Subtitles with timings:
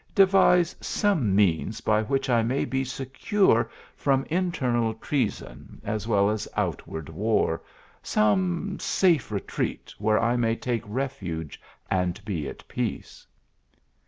[0.15, 6.47] Devise some means by which I may be secure from internal treason, as well as
[6.57, 7.61] outward war
[8.01, 13.27] some safe retreat, where I may take refuge and be at peace."